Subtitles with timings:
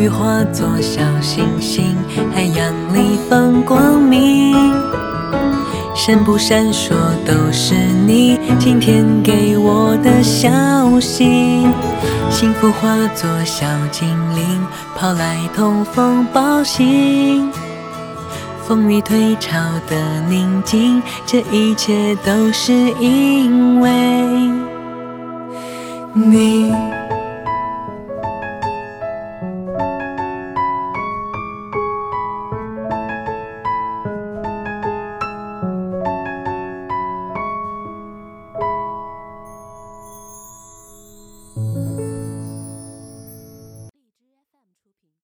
[0.00, 1.94] 雨化作小星星，
[2.34, 4.56] 海洋里放光明，
[5.94, 6.94] 闪不闪烁
[7.26, 7.74] 都是
[8.06, 8.40] 你。
[8.58, 10.48] 今天给我的消
[10.98, 11.66] 息，
[12.30, 17.52] 幸福化作小精灵，跑来通风报信。
[18.66, 19.96] 风雨退潮的
[20.30, 23.90] 宁静，这一切都是因为
[26.14, 26.72] 你。